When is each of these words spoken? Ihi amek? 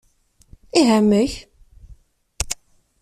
Ihi 0.79 0.93
amek? 0.97 1.31